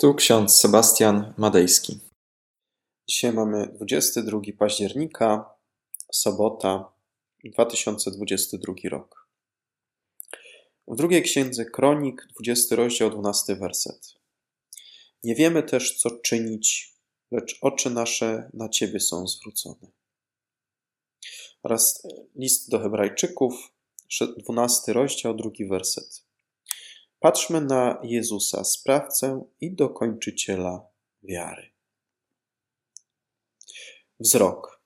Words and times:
Tu 0.00 0.14
ksiądz 0.14 0.56
Sebastian 0.56 1.34
Madejski. 1.36 1.98
Dzisiaj 3.08 3.32
mamy 3.32 3.66
22 3.66 4.40
października, 4.58 5.50
sobota, 6.12 6.92
2022 7.44 8.74
rok. 8.90 9.28
W 10.88 10.96
drugiej 10.96 11.22
księdze 11.22 11.64
Kronik, 11.64 12.26
20 12.34 12.76
rozdział, 12.76 13.10
12 13.10 13.56
werset. 13.56 14.14
Nie 15.24 15.34
wiemy 15.34 15.62
też, 15.62 15.96
co 15.96 16.10
czynić, 16.10 16.94
lecz 17.30 17.58
oczy 17.60 17.90
nasze 17.90 18.50
na 18.54 18.68
Ciebie 18.68 19.00
są 19.00 19.26
zwrócone. 19.26 19.90
Oraz 21.62 22.02
list 22.34 22.70
do 22.70 22.78
Hebrajczyków, 22.78 23.72
12 24.36 24.92
rozdział, 24.92 25.36
drugi 25.36 25.66
werset. 25.66 26.27
Patrzmy 27.20 27.60
na 27.60 28.00
Jezusa, 28.02 28.64
sprawcę 28.64 29.44
i 29.60 29.74
dokończyciela 29.74 30.86
wiary. 31.22 31.70
Wzrok 34.20 34.82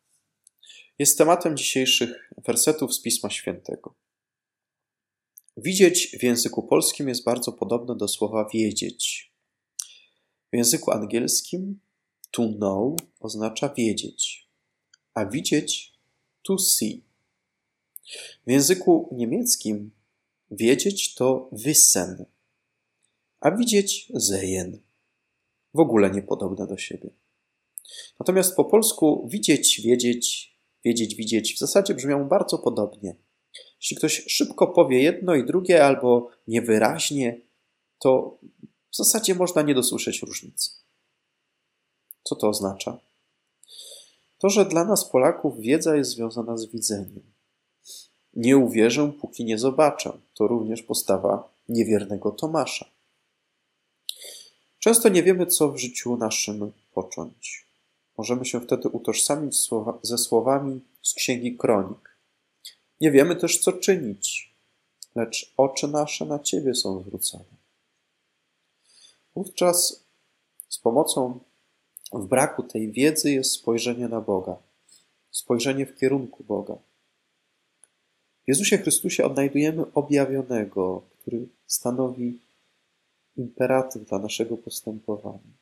jest 0.99 1.19
tematem 1.19 1.57
dzisiejszych 1.57 2.33
wersetów 2.47 2.95
z 2.95 3.03
Pisma 3.03 3.31
Świętego. 3.31 3.95
Widzieć 5.57 6.17
w 6.21 6.23
języku 6.23 6.63
polskim 6.63 7.09
jest 7.09 7.25
bardzo 7.25 7.53
podobne 7.53 7.97
do 7.97 8.09
słowa 8.09 8.49
wiedzieć. 8.55 9.33
W 10.53 10.57
języku 10.57 10.91
angielskim 10.91 11.81
to 12.31 12.49
know 12.49 12.97
oznacza 13.21 13.69
wiedzieć, 13.69 14.49
a 15.15 15.27
widzieć 15.27 15.93
to 16.43 16.59
see. 16.59 17.05
W 18.47 18.51
języku 18.51 19.09
niemieckim 19.13 19.91
Wiedzieć 20.55 21.15
to 21.15 21.49
wissen, 21.53 22.25
a 23.41 23.51
widzieć 23.51 24.13
sehen. 24.21 24.81
W 25.75 25.81
ogóle 25.81 26.11
niepodobne 26.11 26.67
do 26.67 26.77
siebie. 26.77 27.11
Natomiast 28.21 28.57
po 28.57 28.65
polsku 28.65 29.29
widzieć, 29.31 29.81
wiedzieć, 29.85 30.57
wiedzieć, 30.85 31.15
widzieć 31.15 31.55
w 31.55 31.59
zasadzie 31.59 31.95
brzmią 31.95 32.29
bardzo 32.29 32.59
podobnie. 32.59 33.17
Jeśli 33.81 33.97
ktoś 33.97 34.25
szybko 34.29 34.67
powie 34.67 35.03
jedno 35.03 35.35
i 35.35 35.47
drugie 35.47 35.85
albo 35.85 36.31
niewyraźnie, 36.49 37.41
to 37.99 38.39
w 38.91 38.97
zasadzie 38.97 39.35
można 39.35 39.63
nie 39.63 39.75
dosłyszeć 39.75 40.23
różnicy. 40.23 40.71
Co 42.23 42.37
to 42.37 42.49
oznacza? 42.49 42.99
To, 44.39 44.49
że 44.49 44.65
dla 44.65 44.85
nas 44.85 45.11
Polaków 45.11 45.61
wiedza 45.61 45.97
jest 45.97 46.11
związana 46.11 46.57
z 46.57 46.67
widzeniem. 46.67 47.32
Nie 48.35 48.57
uwierzę, 48.57 49.13
póki 49.21 49.45
nie 49.45 49.59
zobaczę. 49.59 50.19
To 50.35 50.47
również 50.47 50.83
postawa 50.83 51.49
niewiernego 51.69 52.31
Tomasza. 52.31 52.87
Często 54.79 55.09
nie 55.09 55.23
wiemy, 55.23 55.47
co 55.47 55.69
w 55.69 55.79
życiu 55.79 56.17
naszym 56.17 56.73
począć. 56.95 57.67
Możemy 58.19 58.45
się 58.45 58.61
wtedy 58.61 58.89
utożsamić 58.89 59.69
ze 60.03 60.19
słowami 60.19 60.81
z 61.03 61.15
Księgi 61.15 61.57
Kronik. 61.57 62.17
Nie 63.01 63.11
wiemy 63.11 63.37
też, 63.37 63.59
co 63.59 63.73
czynić, 63.73 64.55
lecz 65.15 65.53
oczy 65.57 65.89
nasze 65.89 66.25
na 66.25 66.39
Ciebie 66.39 66.75
są 66.75 67.01
zwrócone. 67.01 67.45
Wówczas 69.35 70.05
z 70.69 70.79
pomocą 70.79 71.41
w 72.13 72.27
braku 72.27 72.63
tej 72.63 72.93
wiedzy 72.93 73.33
jest 73.33 73.53
spojrzenie 73.53 74.09
na 74.09 74.21
Boga, 74.21 74.57
spojrzenie 75.31 75.87
w 75.87 75.97
kierunku 75.97 76.45
Boga. 76.45 76.79
W 78.45 78.49
Jezusie 78.49 78.79
Chrystusie 78.79 79.25
odnajdujemy 79.25 79.93
objawionego, 79.95 81.03
który 81.21 81.47
stanowi 81.67 82.39
imperatyw 83.37 84.09
dla 84.09 84.19
naszego 84.19 84.57
postępowania. 84.57 85.53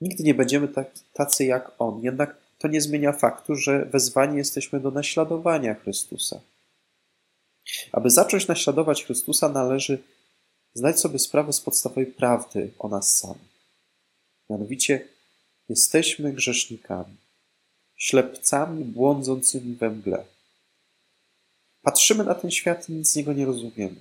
Nigdy 0.00 0.24
nie 0.24 0.34
będziemy 0.34 0.68
tak, 0.68 0.90
tacy 1.12 1.44
jak 1.44 1.72
On, 1.78 2.00
jednak 2.02 2.36
to 2.58 2.68
nie 2.68 2.80
zmienia 2.80 3.12
faktu, 3.12 3.54
że 3.54 3.84
wezwani 3.84 4.36
jesteśmy 4.36 4.80
do 4.80 4.90
naśladowania 4.90 5.74
Chrystusa. 5.74 6.40
Aby 7.92 8.10
zacząć 8.10 8.48
naśladować 8.48 9.04
Chrystusa, 9.04 9.48
należy 9.48 10.02
zdać 10.74 11.00
sobie 11.00 11.18
sprawę 11.18 11.52
z 11.52 11.60
podstawowej 11.60 12.06
prawdy 12.06 12.70
o 12.78 12.88
nas 12.88 13.16
samych. 13.16 13.56
Mianowicie, 14.50 15.08
jesteśmy 15.68 16.32
grzesznikami, 16.32 17.16
ślepcami 17.96 18.84
błądzącymi 18.84 19.74
we 19.74 19.90
mgle. 19.90 20.24
Patrzymy 21.86 22.24
na 22.24 22.34
ten 22.34 22.50
świat 22.50 22.88
i 22.88 22.92
nic 22.92 23.10
z 23.10 23.16
niego 23.16 23.32
nie 23.32 23.46
rozumiemy. 23.46 23.96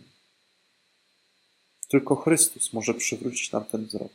Tylko 1.89 2.15
Chrystus 2.15 2.73
może 2.73 2.93
przywrócić 2.93 3.51
nam 3.51 3.65
ten 3.65 3.85
wzrok. 3.85 4.11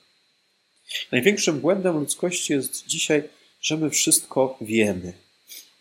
Największym 1.12 1.60
błędem 1.60 1.98
ludzkości 1.98 2.52
jest 2.52 2.86
dzisiaj, 2.86 3.28
że 3.60 3.76
my 3.76 3.90
wszystko 3.90 4.58
wiemy. 4.60 5.12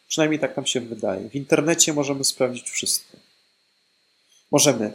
Przynajmniej 0.07 0.39
tak 0.39 0.55
nam 0.57 0.65
się 0.65 0.81
wydaje. 0.81 1.29
W 1.29 1.35
internecie 1.35 1.93
możemy 1.93 2.23
sprawdzić 2.23 2.69
wszystko. 2.69 3.17
Możemy 4.51 4.93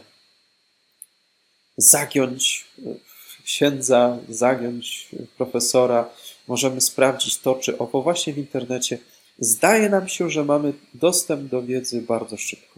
zagiąć 1.77 2.65
e, 2.85 2.95
księdza, 3.43 4.17
zagiąć 4.29 5.09
profesora, 5.37 6.09
możemy 6.47 6.81
sprawdzić 6.81 7.37
to 7.37 7.55
czy 7.55 7.77
owo. 7.77 8.01
Właśnie 8.01 8.33
w 8.33 8.37
internecie 8.37 8.97
zdaje 9.39 9.89
nam 9.89 10.07
się, 10.07 10.29
że 10.29 10.45
mamy 10.45 10.73
dostęp 10.93 11.49
do 11.49 11.61
wiedzy 11.61 12.01
bardzo 12.01 12.37
szybko. 12.37 12.74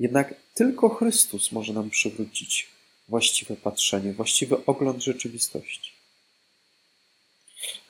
Jednak 0.00 0.34
tylko 0.54 0.88
Chrystus 0.88 1.52
może 1.52 1.72
nam 1.72 1.90
przywrócić 1.90 2.68
właściwe 3.08 3.56
patrzenie, 3.56 4.12
właściwy 4.12 4.64
ogląd 4.64 5.02
rzeczywistości. 5.04 5.92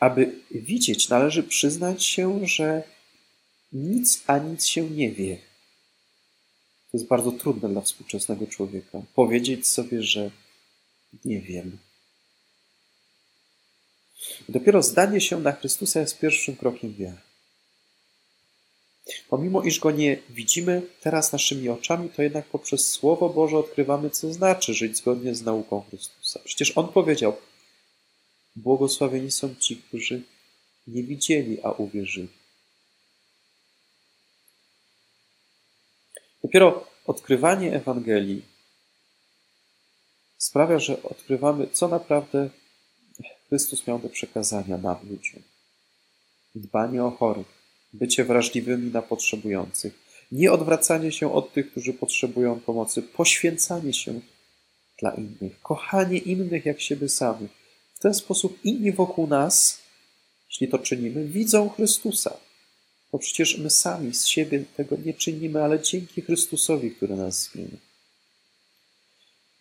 Aby 0.00 0.40
widzieć, 0.50 1.08
należy 1.08 1.42
przyznać 1.42 2.04
się, 2.04 2.46
że 2.46 2.82
nic 3.72 4.22
a 4.26 4.38
nic 4.38 4.66
się 4.66 4.90
nie 4.90 5.12
wie. 5.12 5.36
To 6.90 6.98
jest 6.98 7.06
bardzo 7.06 7.32
trudne 7.32 7.68
dla 7.68 7.80
współczesnego 7.80 8.46
człowieka. 8.46 9.02
Powiedzieć 9.14 9.66
sobie, 9.66 10.02
że 10.02 10.30
nie 11.24 11.40
wiem. 11.40 11.78
Dopiero 14.48 14.82
zdanie 14.82 15.20
się 15.20 15.40
na 15.40 15.52
Chrystusa 15.52 16.00
jest 16.00 16.18
pierwszym 16.18 16.56
krokiem 16.56 16.94
wiary. 16.94 17.25
Pomimo 19.28 19.62
iż 19.62 19.80
go 19.80 19.90
nie 19.90 20.18
widzimy 20.30 20.82
teraz 21.00 21.32
naszymi 21.32 21.68
oczami, 21.68 22.08
to 22.08 22.22
jednak 22.22 22.46
poprzez 22.46 22.88
Słowo 22.88 23.28
Boże 23.28 23.58
odkrywamy, 23.58 24.10
co 24.10 24.32
znaczy 24.32 24.74
żyć 24.74 24.96
zgodnie 24.96 25.34
z 25.34 25.42
nauką 25.42 25.84
Chrystusa. 25.90 26.40
Przecież 26.44 26.78
On 26.78 26.88
powiedział: 26.88 27.36
Błogosławieni 28.56 29.30
są 29.30 29.54
ci, 29.54 29.76
którzy 29.76 30.22
nie 30.86 31.02
widzieli, 31.02 31.62
a 31.62 31.70
uwierzyli. 31.70 32.28
Dopiero 36.42 36.86
odkrywanie 37.06 37.72
Ewangelii 37.72 38.42
sprawia, 40.38 40.78
że 40.78 41.02
odkrywamy, 41.02 41.68
co 41.72 41.88
naprawdę 41.88 42.50
Chrystus 43.48 43.86
miał 43.86 43.98
do 43.98 44.08
przekazania 44.08 44.78
nam 44.78 44.96
ludziom. 45.10 45.42
Dbanie 46.54 47.04
o 47.04 47.10
chorych, 47.10 47.55
bycie 47.98 48.24
wrażliwymi 48.24 48.90
na 48.90 49.02
potrzebujących, 49.02 49.94
nie 50.32 50.52
odwracanie 50.52 51.12
się 51.12 51.32
od 51.32 51.52
tych, 51.52 51.70
którzy 51.70 51.92
potrzebują 51.92 52.60
pomocy, 52.60 53.02
poświęcanie 53.02 53.92
się 53.92 54.20
dla 54.98 55.10
innych, 55.10 55.60
kochanie 55.62 56.18
innych 56.18 56.66
jak 56.66 56.80
siebie 56.80 57.08
samych. 57.08 57.50
W 57.94 57.98
ten 57.98 58.14
sposób 58.14 58.58
inni 58.64 58.92
wokół 58.92 59.26
nas, 59.26 59.78
jeśli 60.48 60.68
to 60.68 60.78
czynimy, 60.78 61.24
widzą 61.24 61.68
Chrystusa. 61.68 62.36
Bo 63.12 63.18
przecież 63.18 63.58
my 63.58 63.70
sami 63.70 64.14
z 64.14 64.26
siebie 64.26 64.64
tego 64.76 64.96
nie 65.04 65.14
czynimy, 65.14 65.62
ale 65.62 65.80
dzięki 65.80 66.22
Chrystusowi, 66.22 66.90
który 66.90 67.16
nas 67.16 67.42
zmieni. 67.42 67.78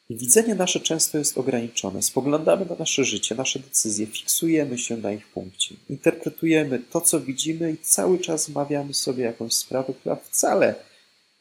Widzenie 0.10 0.56
nasze 0.56 0.80
często 0.80 1.18
jest 1.18 1.38
ograniczone. 1.38 2.02
Spoglądamy 2.02 2.66
na 2.66 2.76
nasze 2.76 3.04
życie, 3.04 3.36
nasze 3.36 3.60
decyzje, 3.60 4.08
fiksujemy 4.08 4.78
się 4.78 4.98
na 4.98 5.12
ich 5.12 5.28
punkcie, 5.28 5.76
interpretujemy 5.90 6.80
to, 6.80 7.02
co 7.02 7.20
widzimy 7.20 7.72
i 7.72 7.78
cały 7.78 8.20
czas 8.20 8.50
mawiamy 8.50 8.94
sobie 8.94 9.24
jakąś 9.24 9.54
sprawę, 9.54 9.94
która 9.94 10.16
wcale 10.16 10.76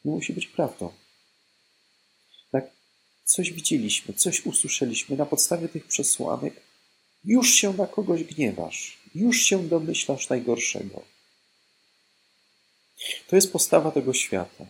nie 0.05 0.11
musi 0.11 0.33
być 0.33 0.47
prawdą. 0.47 0.91
Tak, 2.51 2.65
coś 3.25 3.51
widzieliśmy, 3.51 4.13
coś 4.13 4.45
usłyszeliśmy 4.45 5.17
na 5.17 5.25
podstawie 5.25 5.69
tych 5.69 5.85
przesłanek, 5.85 6.53
już 7.25 7.53
się 7.53 7.73
na 7.73 7.87
kogoś 7.87 8.23
gniewasz, 8.23 8.97
już 9.15 9.41
się 9.41 9.67
domyślasz 9.67 10.29
najgorszego. 10.29 11.01
To 13.27 13.35
jest 13.35 13.51
postawa 13.51 13.91
tego 13.91 14.13
świata. 14.13 14.65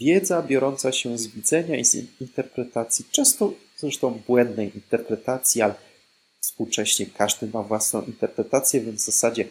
Wiedza 0.00 0.42
biorąca 0.42 0.92
się 0.92 1.18
z 1.18 1.26
widzenia 1.26 1.76
i 1.76 1.84
z 1.84 2.20
interpretacji, 2.20 3.04
często 3.10 3.52
zresztą 3.76 4.22
błędnej 4.26 4.74
interpretacji, 4.74 5.62
ale 5.62 5.74
współcześnie 6.40 7.06
każdy 7.06 7.46
ma 7.46 7.62
własną 7.62 8.02
interpretację, 8.02 8.80
więc 8.80 9.02
w 9.02 9.04
zasadzie 9.04 9.48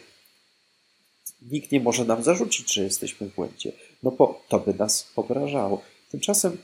nikt 1.42 1.72
nie 1.72 1.80
może 1.80 2.04
nam 2.04 2.22
zarzucić, 2.22 2.72
że 2.72 2.82
jesteśmy 2.82 3.28
w 3.28 3.34
błędzie, 3.34 3.72
no 4.02 4.10
bo 4.10 4.44
to 4.48 4.58
by 4.58 4.74
nas 4.74 5.12
obrażało. 5.16 5.82
Tymczasem 6.10 6.58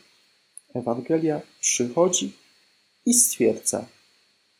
Ewangelia 0.74 1.40
przychodzi 1.60 2.32
i 3.06 3.14
stwierdza: 3.14 3.86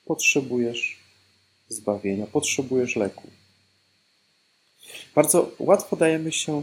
Potrzebujesz 0.05 0.99
zbawienia, 1.69 2.27
potrzebujesz 2.27 2.97
leku. 2.97 3.29
Bardzo 5.15 5.53
łatwo 5.59 5.97
dajemy 5.97 6.33
się 6.33 6.63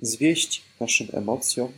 zwieść 0.00 0.62
naszym 0.80 1.08
emocjom, 1.12 1.72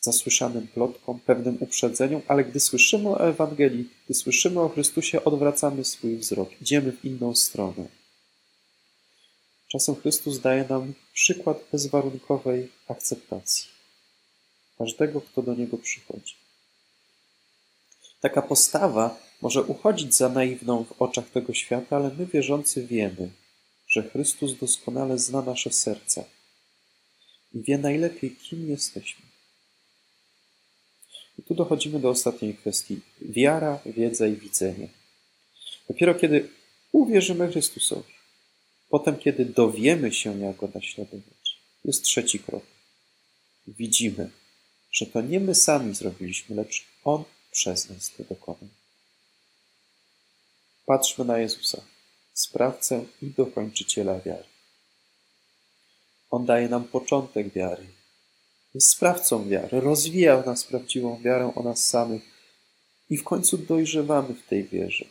zasłyszanym 0.00 0.68
plotkom, 0.68 1.20
pewnym 1.20 1.56
uprzedzeniom, 1.60 2.22
ale 2.28 2.44
gdy 2.44 2.60
słyszymy 2.60 3.08
o 3.08 3.28
Ewangelii, 3.28 3.90
gdy 4.04 4.14
słyszymy 4.14 4.60
o 4.60 4.68
Chrystusie, 4.68 5.24
odwracamy 5.24 5.84
swój 5.84 6.16
wzrok, 6.16 6.62
idziemy 6.62 6.92
w 6.92 7.04
inną 7.04 7.34
stronę. 7.34 7.88
Czasem 9.68 9.94
Chrystus 9.96 10.40
daje 10.40 10.64
nam 10.68 10.94
przykład 11.12 11.64
bezwarunkowej 11.72 12.68
akceptacji 12.88 13.80
każdego, 14.78 15.20
kto 15.20 15.42
do 15.42 15.54
Niego 15.54 15.78
przychodzi. 15.78 16.34
Taka 18.20 18.42
postawa 18.42 19.20
może 19.42 19.62
uchodzić 19.62 20.14
za 20.14 20.28
naiwną 20.28 20.84
w 20.84 21.02
oczach 21.02 21.30
tego 21.30 21.54
świata, 21.54 21.96
ale 21.96 22.10
my 22.18 22.26
wierzący 22.26 22.86
wiemy, 22.86 23.30
że 23.88 24.02
Chrystus 24.02 24.58
doskonale 24.58 25.18
zna 25.18 25.42
nasze 25.42 25.70
serca 25.70 26.24
i 27.52 27.62
wie 27.62 27.78
najlepiej, 27.78 28.36
kim 28.36 28.68
jesteśmy. 28.68 29.29
I 31.40 31.42
tu 31.42 31.54
dochodzimy 31.54 32.00
do 32.00 32.08
ostatniej 32.08 32.54
kwestii: 32.54 33.00
wiara, 33.20 33.78
wiedza 33.86 34.26
i 34.26 34.32
widzenie. 34.36 34.88
Dopiero 35.88 36.14
kiedy 36.14 36.48
uwierzymy 36.92 37.48
Chrystusowi, 37.48 38.12
potem 38.88 39.16
kiedy 39.16 39.44
dowiemy 39.44 40.12
się, 40.12 40.40
jak 40.40 40.56
go 40.56 40.68
naśladować, 40.74 41.58
jest 41.84 42.02
trzeci 42.02 42.38
krok. 42.38 42.62
Widzimy, 43.66 44.30
że 44.92 45.06
to 45.06 45.20
nie 45.20 45.40
my 45.40 45.54
sami 45.54 45.94
zrobiliśmy, 45.94 46.56
lecz 46.56 46.84
On 47.04 47.24
przez 47.50 47.90
nas 47.90 48.10
to 48.16 48.24
dokonał. 48.24 48.68
Patrzmy 50.86 51.24
na 51.24 51.38
Jezusa, 51.38 51.82
sprawcę 52.32 53.04
i 53.22 53.26
dokończyciela 53.26 54.20
wiary. 54.20 54.48
On 56.30 56.46
daje 56.46 56.68
nam 56.68 56.84
początek 56.84 57.52
wiary. 57.52 57.99
Jest 58.74 58.90
sprawcą 58.90 59.48
wiary, 59.48 59.80
rozwija 59.80 60.42
w 60.42 60.46
nas 60.46 60.64
prawdziwą 60.64 61.22
wiarę 61.22 61.52
o 61.54 61.62
nas 61.62 61.86
samych 61.86 62.22
i 63.10 63.16
w 63.16 63.24
końcu 63.24 63.58
dojrzewamy 63.58 64.34
w 64.34 64.46
tej 64.46 64.64
wierze. 64.64 65.04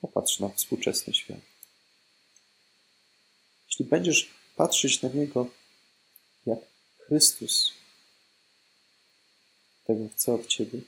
Popatrz 0.00 0.40
na 0.40 0.48
współczesny 0.48 1.14
świat. 1.14 1.40
Jeśli 3.68 3.84
będziesz 3.84 4.30
patrzeć 4.56 5.02
na 5.02 5.08
niego 5.08 5.46
jak 6.46 6.58
Chrystus 7.06 7.72
tego 9.86 10.08
chce 10.08 10.34
od 10.34 10.46
ciebie, 10.46 10.80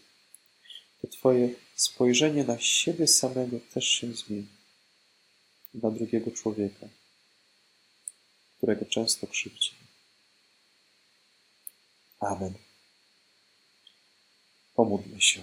to 1.03 1.09
twoje 1.09 1.55
spojrzenie 1.77 2.45
na 2.45 2.59
siebie 2.59 3.07
samego 3.07 3.61
też 3.75 3.89
się 3.89 4.15
zmieni. 4.15 4.49
Na 5.75 5.91
drugiego 5.91 6.31
człowieka, 6.31 6.89
którego 8.57 8.85
często 8.85 9.27
krzywdzimy. 9.27 9.86
Amen. 12.21 12.55
Pomódlmy 14.75 15.21
się. 15.21 15.43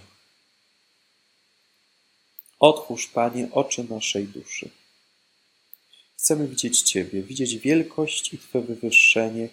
Otwórz, 2.59 3.07
Panie, 3.07 3.47
oczy 3.51 3.83
naszej 3.89 4.27
duszy. 4.27 4.69
Chcemy 6.17 6.47
widzieć 6.47 6.81
Ciebie, 6.81 7.23
widzieć 7.23 7.57
wielkość 7.57 8.33
i 8.33 8.37
Twoje 8.37 8.65
wywyższenie, 8.65 9.49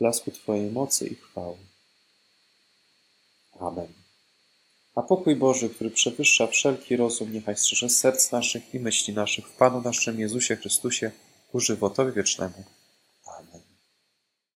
blasku 0.00 0.30
Twojej 0.30 0.70
mocy 0.70 1.06
i 1.06 1.14
chwały. 1.14 1.56
Amen. 3.60 3.92
A 4.94 5.02
pokój 5.02 5.36
Boży, 5.36 5.68
który 5.68 5.90
przewyższa 5.90 6.46
wszelki 6.46 6.96
rozum, 6.96 7.32
niechaj 7.32 7.56
strzeże 7.56 7.88
serc 7.88 8.32
naszych 8.32 8.74
i 8.74 8.80
myśli 8.80 9.14
naszych 9.14 9.48
w 9.48 9.56
Panu 9.56 9.80
naszym 9.80 10.20
Jezusie 10.20 10.56
Chrystusie 10.56 11.10
ku 11.52 11.60
żywotowi 11.60 12.12
wiecznemu. 12.12 12.64